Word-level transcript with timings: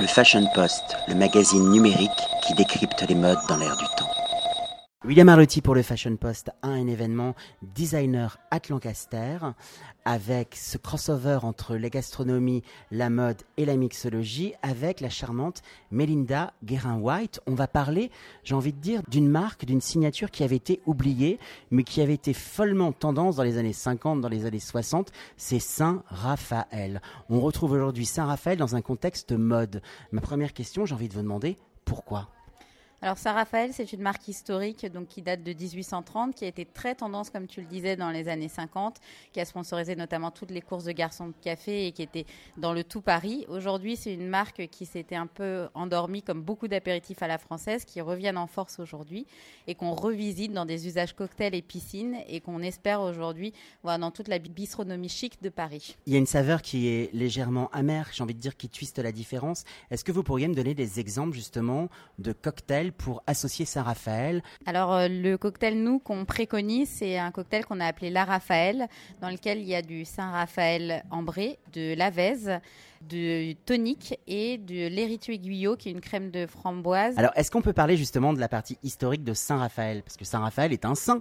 Le 0.00 0.06
Fashion 0.06 0.46
Post, 0.54 0.96
le 1.08 1.16
magazine 1.16 1.70
numérique 1.70 2.28
qui 2.46 2.54
décrypte 2.54 3.04
les 3.08 3.16
modes 3.16 3.38
dans 3.48 3.56
l'air 3.56 3.76
du 3.76 3.84
temps. 3.96 4.27
William 5.04 5.28
Arlotti 5.28 5.62
pour 5.62 5.76
le 5.76 5.82
Fashion 5.82 6.16
Post 6.16 6.50
a 6.60 6.66
un 6.66 6.88
événement 6.88 7.36
designer 7.62 8.36
at 8.50 8.62
Lancaster 8.68 9.38
avec 10.04 10.56
ce 10.56 10.76
crossover 10.76 11.38
entre 11.42 11.76
la 11.76 11.88
gastronomie, 11.88 12.64
la 12.90 13.08
mode 13.08 13.40
et 13.56 13.64
la 13.64 13.76
mixologie 13.76 14.54
avec 14.60 15.00
la 15.00 15.08
charmante 15.08 15.62
Melinda 15.92 16.52
Guérin-White. 16.64 17.40
On 17.46 17.54
va 17.54 17.68
parler, 17.68 18.10
j'ai 18.42 18.56
envie 18.56 18.72
de 18.72 18.80
dire, 18.80 19.02
d'une 19.06 19.28
marque, 19.28 19.64
d'une 19.64 19.80
signature 19.80 20.32
qui 20.32 20.42
avait 20.42 20.56
été 20.56 20.80
oubliée 20.84 21.38
mais 21.70 21.84
qui 21.84 22.00
avait 22.00 22.14
été 22.14 22.32
follement 22.32 22.90
tendance 22.90 23.36
dans 23.36 23.44
les 23.44 23.56
années 23.56 23.72
50, 23.72 24.20
dans 24.20 24.28
les 24.28 24.46
années 24.46 24.58
60. 24.58 25.12
C'est 25.36 25.60
Saint-Raphaël. 25.60 27.00
On 27.30 27.38
retrouve 27.38 27.70
aujourd'hui 27.70 28.04
Saint-Raphaël 28.04 28.58
dans 28.58 28.74
un 28.74 28.82
contexte 28.82 29.30
mode. 29.30 29.80
Ma 30.10 30.20
première 30.20 30.52
question, 30.52 30.86
j'ai 30.86 30.94
envie 30.96 31.08
de 31.08 31.14
vous 31.14 31.22
demander 31.22 31.56
pourquoi? 31.84 32.30
Alors 33.00 33.16
Saint-Raphaël, 33.16 33.70
c'est 33.72 33.92
une 33.92 34.02
marque 34.02 34.26
historique 34.26 34.84
donc 34.86 35.06
qui 35.06 35.22
date 35.22 35.44
de 35.44 35.52
1830, 35.52 36.34
qui 36.34 36.44
a 36.44 36.48
été 36.48 36.64
très 36.64 36.96
tendance, 36.96 37.30
comme 37.30 37.46
tu 37.46 37.60
le 37.60 37.66
disais, 37.66 37.94
dans 37.94 38.10
les 38.10 38.26
années 38.26 38.48
50, 38.48 38.96
qui 39.32 39.38
a 39.38 39.44
sponsorisé 39.44 39.94
notamment 39.94 40.32
toutes 40.32 40.50
les 40.50 40.60
courses 40.60 40.82
de 40.82 40.90
garçons 40.90 41.28
de 41.28 41.34
café 41.40 41.86
et 41.86 41.92
qui 41.92 42.02
était 42.02 42.26
dans 42.56 42.72
le 42.72 42.82
tout 42.82 43.00
Paris. 43.00 43.46
Aujourd'hui, 43.48 43.94
c'est 43.94 44.12
une 44.12 44.26
marque 44.26 44.66
qui 44.66 44.84
s'était 44.84 45.14
un 45.14 45.28
peu 45.28 45.68
endormie, 45.74 46.22
comme 46.22 46.42
beaucoup 46.42 46.66
d'apéritifs 46.66 47.22
à 47.22 47.28
la 47.28 47.38
française, 47.38 47.84
qui 47.84 48.00
reviennent 48.00 48.36
en 48.36 48.48
force 48.48 48.80
aujourd'hui 48.80 49.26
et 49.68 49.76
qu'on 49.76 49.92
revisite 49.92 50.52
dans 50.52 50.66
des 50.66 50.88
usages 50.88 51.14
cocktails 51.14 51.54
et 51.54 51.62
piscines 51.62 52.16
et 52.26 52.40
qu'on 52.40 52.62
espère 52.62 53.00
aujourd'hui 53.00 53.52
voir 53.84 54.00
dans 54.00 54.10
toute 54.10 54.26
la 54.26 54.40
bistronomie 54.40 55.08
chic 55.08 55.40
de 55.40 55.50
Paris. 55.50 55.96
Il 56.06 56.14
y 56.14 56.16
a 56.16 56.18
une 56.18 56.26
saveur 56.26 56.62
qui 56.62 56.88
est 56.88 57.14
légèrement 57.14 57.70
amère, 57.70 58.10
j'ai 58.12 58.24
envie 58.24 58.34
de 58.34 58.40
dire, 58.40 58.56
qui 58.56 58.68
twiste 58.68 58.98
la 58.98 59.12
différence. 59.12 59.62
Est-ce 59.92 60.02
que 60.02 60.10
vous 60.10 60.24
pourriez 60.24 60.48
me 60.48 60.54
donner 60.54 60.74
des 60.74 60.98
exemples 60.98 61.36
justement 61.36 61.88
de 62.18 62.32
cocktails 62.32 62.87
pour 62.92 63.22
associer 63.26 63.64
Saint-Raphaël 63.64 64.42
Alors, 64.66 64.92
euh, 64.92 65.08
le 65.08 65.36
cocktail, 65.36 65.82
nous, 65.82 65.98
qu'on 65.98 66.24
préconise, 66.24 66.88
c'est 66.88 67.18
un 67.18 67.30
cocktail 67.30 67.64
qu'on 67.64 67.80
a 67.80 67.86
appelé 67.86 68.10
La 68.10 68.24
Raphaël, 68.24 68.88
dans 69.20 69.30
lequel 69.30 69.58
il 69.58 69.68
y 69.68 69.74
a 69.74 69.82
du 69.82 70.04
Saint-Raphaël 70.04 71.04
ambré, 71.10 71.58
de 71.72 71.94
l'Avèze, 71.94 72.60
de 73.08 73.52
tonique 73.64 74.18
et 74.26 74.58
de 74.58 74.88
l'érito 74.88 75.32
aiguillot, 75.32 75.76
qui 75.76 75.88
est 75.88 75.92
une 75.92 76.00
crème 76.00 76.30
de 76.30 76.46
framboise. 76.46 77.18
Alors, 77.18 77.32
est-ce 77.36 77.50
qu'on 77.50 77.62
peut 77.62 77.72
parler 77.72 77.96
justement 77.96 78.32
de 78.32 78.40
la 78.40 78.48
partie 78.48 78.78
historique 78.82 79.24
de 79.24 79.34
Saint-Raphaël? 79.34 80.02
Parce 80.02 80.16
que 80.16 80.24
Saint-Raphaël 80.24 80.72
est 80.72 80.84
un 80.84 80.94
saint 80.94 81.20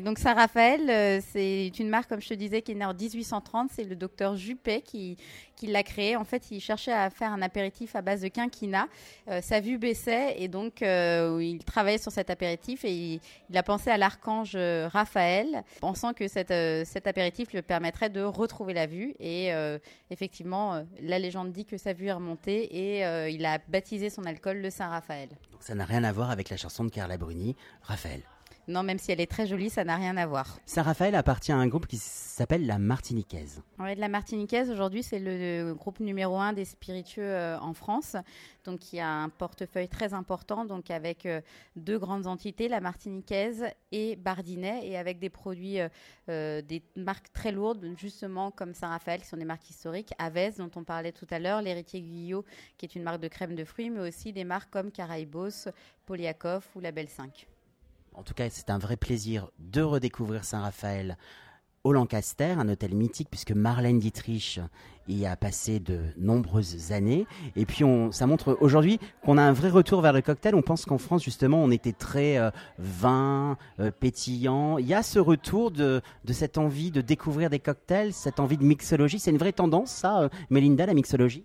donc 0.00 0.18
Saint-Raphaël, 0.18 0.90
euh, 0.90 1.20
c'est 1.32 1.68
une 1.78 1.88
marque, 1.88 2.10
comme 2.10 2.20
je 2.20 2.28
te 2.28 2.34
disais, 2.34 2.60
qui 2.60 2.72
est 2.72 2.74
née 2.74 2.84
en 2.84 2.92
1830. 2.92 3.70
C'est 3.72 3.84
le 3.84 3.96
docteur 3.96 4.36
Juppé 4.36 4.82
qui, 4.82 5.16
l'a 5.62 5.82
créé. 5.82 6.14
En 6.14 6.24
fait, 6.24 6.50
il 6.50 6.60
cherchait 6.60 6.92
à 6.92 7.08
faire 7.08 7.32
un 7.32 7.40
apéritif 7.40 7.96
à 7.96 8.02
base 8.02 8.20
de 8.20 8.28
quinquina. 8.28 8.86
Euh, 9.28 9.40
sa 9.40 9.60
vue 9.60 9.78
baissait 9.78 10.34
et 10.38 10.46
donc 10.46 10.82
euh, 10.82 11.38
il 11.42 11.64
travaillait 11.64 11.98
sur 11.98 12.12
cet 12.12 12.30
apéritif 12.30 12.84
et 12.84 13.20
il, 13.50 13.56
a 13.56 13.62
pensé 13.62 13.90
à 13.90 13.96
l'archange 13.96 14.56
Raphaël, 14.56 15.64
pensant 15.80 16.12
que 16.12 16.28
cet 16.28 17.06
apéritif 17.06 17.52
lui 17.52 17.62
permettrait 17.62 18.10
de 18.10 18.20
retrouver 18.20 18.74
la 18.74 18.86
vue. 18.86 19.14
Et 19.20 19.50
effectivement, 20.10 20.84
la 21.00 21.18
légende 21.18 21.52
dit 21.52 21.64
que 21.64 21.76
sa 21.76 21.92
vue 21.92 22.06
est 22.06 22.12
remontée 22.12 22.64
et 22.64 23.30
il 23.30 23.44
a 23.46 23.58
baptisé 23.68 24.10
son 24.10 24.24
alcool 24.24 24.58
le 24.58 24.70
Saint-Raphaël. 24.70 25.30
Ça 25.60 25.74
n'a 25.74 25.84
rien 25.84 26.04
à 26.04 26.12
voir 26.12 26.30
avec 26.30 26.50
la 26.50 26.56
chanson 26.56 26.84
de 26.84 26.90
Carla 26.90 27.16
Bruni, 27.16 27.56
Raphaël. 27.82 28.22
Non, 28.68 28.82
même 28.82 28.98
si 28.98 29.10
elle 29.10 29.20
est 29.22 29.30
très 29.30 29.46
jolie, 29.46 29.70
ça 29.70 29.82
n'a 29.82 29.96
rien 29.96 30.14
à 30.18 30.26
voir. 30.26 30.58
Saint-Raphaël 30.66 31.14
appartient 31.14 31.52
à 31.52 31.56
un 31.56 31.66
groupe 31.66 31.86
qui 31.86 31.96
s'appelle 31.96 32.66
la 32.66 32.78
Martiniquaise. 32.78 33.62
Oui, 33.78 33.94
la 33.94 34.08
Martiniquaise, 34.08 34.70
aujourd'hui, 34.70 35.02
c'est 35.02 35.18
le 35.18 35.72
groupe 35.72 36.00
numéro 36.00 36.36
un 36.36 36.52
des 36.52 36.66
spiritueux 36.66 37.22
euh, 37.22 37.58
en 37.60 37.72
France. 37.72 38.14
Donc, 38.64 38.92
il 38.92 38.96
y 38.96 39.00
a 39.00 39.10
un 39.10 39.30
portefeuille 39.30 39.88
très 39.88 40.12
important, 40.12 40.66
donc 40.66 40.90
avec 40.90 41.24
euh, 41.24 41.40
deux 41.76 41.98
grandes 41.98 42.26
entités, 42.26 42.68
la 42.68 42.80
Martiniquaise 42.80 43.64
et 43.90 44.16
Bardinet, 44.16 44.86
et 44.86 44.98
avec 44.98 45.18
des 45.18 45.30
produits, 45.30 45.78
euh, 46.28 46.60
des 46.60 46.82
marques 46.94 47.32
très 47.32 47.52
lourdes, 47.52 47.82
justement 47.96 48.50
comme 48.50 48.74
Saint-Raphaël, 48.74 49.22
qui 49.22 49.28
sont 49.28 49.38
des 49.38 49.46
marques 49.46 49.70
historiques, 49.70 50.12
Avez, 50.18 50.50
dont 50.58 50.70
on 50.76 50.84
parlait 50.84 51.12
tout 51.12 51.26
à 51.30 51.38
l'heure, 51.38 51.62
l'Héritier 51.62 52.02
Guyot, 52.02 52.44
qui 52.76 52.84
est 52.84 52.94
une 52.94 53.02
marque 53.02 53.22
de 53.22 53.28
crème 53.28 53.54
de 53.54 53.64
fruits, 53.64 53.88
mais 53.88 54.06
aussi 54.06 54.34
des 54.34 54.44
marques 54.44 54.70
comme 54.70 54.90
Caraïbos, 54.90 55.70
Polyakov 56.04 56.66
ou 56.74 56.80
Label 56.80 57.08
5. 57.08 57.46
En 58.14 58.22
tout 58.22 58.34
cas, 58.34 58.48
c'est 58.50 58.70
un 58.70 58.78
vrai 58.78 58.96
plaisir 58.96 59.48
de 59.58 59.82
redécouvrir 59.82 60.44
Saint-Raphaël 60.44 61.16
au 61.84 61.92
Lancaster, 61.92 62.54
un 62.58 62.68
hôtel 62.68 62.94
mythique 62.94 63.28
puisque 63.30 63.52
Marlène 63.52 63.98
Dietrich 63.98 64.60
y 65.08 65.26
a 65.26 65.36
passé 65.36 65.80
de 65.80 66.00
nombreuses 66.18 66.92
années. 66.92 67.26
Et 67.56 67.64
puis 67.64 67.84
ça 68.10 68.26
montre 68.26 68.58
aujourd'hui 68.60 68.98
qu'on 69.24 69.38
a 69.38 69.42
un 69.42 69.52
vrai 69.52 69.70
retour 69.70 70.02
vers 70.02 70.12
le 70.12 70.20
cocktail. 70.20 70.54
On 70.54 70.62
pense 70.62 70.84
qu'en 70.84 70.98
France 70.98 71.24
justement 71.24 71.62
on 71.62 71.70
était 71.70 71.92
très 71.92 72.38
euh, 72.38 72.50
vin, 72.78 73.56
euh, 73.80 73.90
pétillant. 73.90 74.78
Il 74.78 74.86
y 74.86 74.94
a 74.94 75.02
ce 75.02 75.18
retour 75.18 75.70
de, 75.70 76.02
cette 76.30 76.58
envie 76.58 76.90
de 76.90 77.00
découvrir 77.00 77.50
des 77.50 77.58
cocktails, 77.58 78.12
cette 78.12 78.40
envie 78.40 78.58
de 78.58 78.64
mixologie. 78.64 79.18
C'est 79.18 79.30
une 79.30 79.38
vraie 79.38 79.52
tendance 79.52 79.90
ça, 79.90 80.20
euh, 80.20 80.28
Mélinda, 80.50 80.86
la 80.86 80.94
mixologie? 80.94 81.44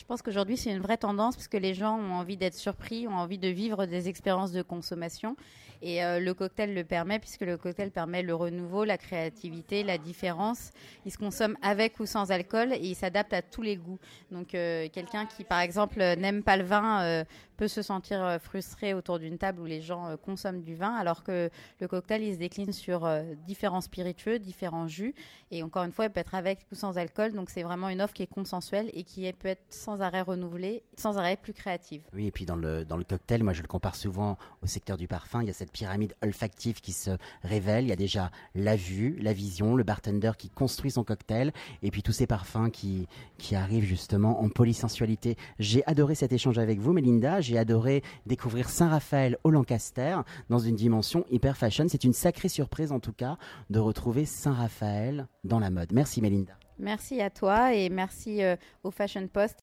Je 0.00 0.06
pense 0.06 0.22
qu'aujourd'hui, 0.22 0.56
c'est 0.56 0.70
une 0.70 0.80
vraie 0.80 0.96
tendance 0.96 1.36
parce 1.36 1.46
que 1.46 1.58
les 1.58 1.74
gens 1.74 1.98
ont 1.98 2.14
envie 2.14 2.38
d'être 2.38 2.54
surpris, 2.54 3.06
ont 3.06 3.16
envie 3.16 3.36
de 3.36 3.48
vivre 3.48 3.84
des 3.84 4.08
expériences 4.08 4.50
de 4.50 4.62
consommation. 4.62 5.36
Et 5.82 6.02
euh, 6.02 6.20
le 6.20 6.32
cocktail 6.32 6.74
le 6.74 6.84
permet, 6.84 7.18
puisque 7.18 7.42
le 7.42 7.58
cocktail 7.58 7.90
permet 7.90 8.22
le 8.22 8.34
renouveau, 8.34 8.84
la 8.84 8.96
créativité, 8.96 9.82
la 9.82 9.98
différence. 9.98 10.70
Il 11.04 11.12
se 11.12 11.18
consomme 11.18 11.56
avec 11.60 12.00
ou 12.00 12.06
sans 12.06 12.32
alcool 12.32 12.72
et 12.72 12.80
il 12.80 12.94
s'adapte 12.94 13.34
à 13.34 13.42
tous 13.42 13.60
les 13.60 13.76
goûts. 13.76 13.98
Donc, 14.30 14.54
euh, 14.54 14.88
quelqu'un 14.90 15.26
qui, 15.26 15.44
par 15.44 15.60
exemple, 15.60 15.98
n'aime 15.98 16.42
pas 16.42 16.56
le 16.56 16.64
vin 16.64 17.02
euh, 17.02 17.24
peut 17.60 17.68
se 17.68 17.82
sentir 17.82 18.38
frustré 18.40 18.94
autour 18.94 19.18
d'une 19.18 19.36
table 19.36 19.60
où 19.60 19.66
les 19.66 19.82
gens 19.82 20.16
consomment 20.24 20.62
du 20.62 20.74
vin, 20.74 20.94
alors 20.94 21.22
que 21.22 21.50
le 21.78 21.88
cocktail, 21.88 22.22
il 22.22 22.32
se 22.32 22.38
décline 22.38 22.72
sur 22.72 23.06
différents 23.46 23.82
spiritueux, 23.82 24.38
différents 24.38 24.88
jus. 24.88 25.14
Et 25.50 25.62
encore 25.62 25.84
une 25.84 25.92
fois, 25.92 26.06
il 26.06 26.10
peut 26.10 26.20
être 26.20 26.34
avec 26.34 26.66
ou 26.72 26.74
sans 26.74 26.96
alcool. 26.96 27.34
Donc, 27.34 27.50
c'est 27.50 27.62
vraiment 27.62 27.90
une 27.90 28.00
offre 28.00 28.14
qui 28.14 28.22
est 28.22 28.26
consensuelle 28.26 28.88
et 28.94 29.04
qui 29.04 29.30
peut 29.34 29.48
être 29.48 29.62
sans 29.68 30.00
arrêt 30.00 30.22
renouvelée, 30.22 30.84
sans 30.96 31.18
arrêt 31.18 31.36
plus 31.36 31.52
créative. 31.52 32.02
Oui, 32.14 32.28
et 32.28 32.30
puis 32.30 32.46
dans 32.46 32.56
le, 32.56 32.86
dans 32.86 32.96
le 32.96 33.04
cocktail, 33.04 33.42
moi, 33.42 33.52
je 33.52 33.60
le 33.60 33.68
compare 33.68 33.94
souvent 33.94 34.38
au 34.62 34.66
secteur 34.66 34.96
du 34.96 35.06
parfum. 35.06 35.42
Il 35.42 35.48
y 35.48 35.50
a 35.50 35.52
cette 35.52 35.70
pyramide 35.70 36.14
olfactive 36.22 36.80
qui 36.80 36.92
se 36.92 37.10
révèle. 37.42 37.84
Il 37.84 37.88
y 37.88 37.92
a 37.92 37.96
déjà 37.96 38.30
la 38.54 38.74
vue, 38.74 39.18
la 39.20 39.34
vision, 39.34 39.76
le 39.76 39.84
bartender 39.84 40.32
qui 40.38 40.48
construit 40.48 40.92
son 40.92 41.04
cocktail, 41.04 41.52
et 41.82 41.90
puis 41.90 42.02
tous 42.02 42.12
ces 42.12 42.26
parfums 42.26 42.70
qui, 42.72 43.06
qui 43.36 43.54
arrivent 43.54 43.84
justement 43.84 44.40
en 44.40 44.48
polysensualité. 44.48 45.36
J'ai 45.58 45.84
adoré 45.86 46.14
cet 46.14 46.32
échange 46.32 46.56
avec 46.56 46.78
vous, 46.78 46.94
Melinda. 46.94 47.42
J'ai 47.50 47.58
adoré 47.58 48.04
découvrir 48.26 48.68
Saint-Raphaël 48.68 49.36
au 49.42 49.50
Lancaster 49.50 50.18
dans 50.50 50.60
une 50.60 50.76
dimension 50.76 51.24
hyper 51.32 51.56
fashion. 51.56 51.86
C'est 51.88 52.04
une 52.04 52.12
sacrée 52.12 52.48
surprise 52.48 52.92
en 52.92 53.00
tout 53.00 53.12
cas 53.12 53.38
de 53.70 53.80
retrouver 53.80 54.24
Saint-Raphaël 54.24 55.26
dans 55.42 55.58
la 55.58 55.70
mode. 55.70 55.92
Merci, 55.92 56.22
Melinda. 56.22 56.52
Merci 56.78 57.20
à 57.20 57.28
toi 57.28 57.74
et 57.74 57.88
merci 57.88 58.44
euh, 58.44 58.54
au 58.84 58.92
Fashion 58.92 59.26
Post. 59.26 59.56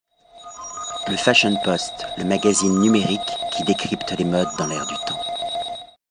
Le 1.08 1.16
Fashion 1.16 1.56
Post, 1.64 2.06
le 2.18 2.26
magazine 2.26 2.78
numérique 2.78 3.22
qui 3.56 3.64
décrypte 3.64 4.14
les 4.20 4.26
modes 4.26 4.50
dans 4.58 4.68
l'air 4.68 4.86
du 4.86 4.96
temps. 5.08 5.27